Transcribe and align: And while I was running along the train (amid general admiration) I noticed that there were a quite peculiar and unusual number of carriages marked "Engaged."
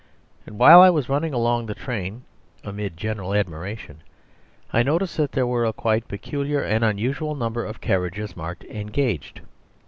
And 0.47 0.57
while 0.57 0.81
I 0.81 0.89
was 0.89 1.09
running 1.09 1.31
along 1.31 1.67
the 1.67 1.75
train 1.75 2.23
(amid 2.63 2.97
general 2.97 3.35
admiration) 3.35 4.01
I 4.73 4.81
noticed 4.81 5.15
that 5.17 5.33
there 5.33 5.45
were 5.45 5.63
a 5.63 5.73
quite 5.73 6.07
peculiar 6.07 6.59
and 6.61 6.83
unusual 6.83 7.35
number 7.35 7.63
of 7.63 7.81
carriages 7.81 8.35
marked 8.35 8.63
"Engaged." 8.63 9.41